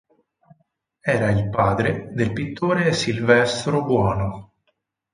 [1.03, 4.53] Era il padre del pittore Silvestro Buono.